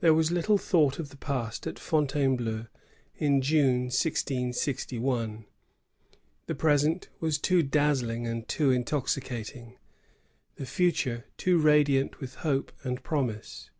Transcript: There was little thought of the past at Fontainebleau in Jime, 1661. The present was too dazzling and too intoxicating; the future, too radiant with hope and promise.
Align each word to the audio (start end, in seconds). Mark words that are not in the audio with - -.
There 0.00 0.12
was 0.12 0.30
little 0.30 0.58
thought 0.58 0.98
of 0.98 1.08
the 1.08 1.16
past 1.16 1.66
at 1.66 1.78
Fontainebleau 1.78 2.66
in 3.16 3.40
Jime, 3.40 3.84
1661. 3.84 5.46
The 6.44 6.54
present 6.54 7.08
was 7.18 7.38
too 7.38 7.62
dazzling 7.62 8.26
and 8.26 8.46
too 8.46 8.70
intoxicating; 8.70 9.78
the 10.56 10.66
future, 10.66 11.24
too 11.38 11.56
radiant 11.56 12.20
with 12.20 12.34
hope 12.44 12.70
and 12.84 13.02
promise. 13.02 13.70